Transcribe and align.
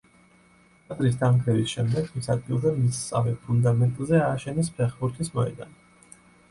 ტაძრის 0.85 1.19
დანგრევის 1.19 1.75
შემდეგ 1.75 2.09
მის 2.15 2.31
ადგილზე, 2.37 2.73
მისსავე 2.81 3.35
ფუნდამენტზე 3.45 4.27
ააშენეს 4.31 4.77
ფეხბურთის 4.81 5.35
მოედანი. 5.39 6.21